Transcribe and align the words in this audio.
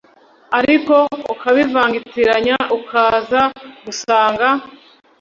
ariko 0.59 0.95
ukabivangitiranya 1.33 2.57
ukaza 2.77 3.41
gusanga 3.85 4.47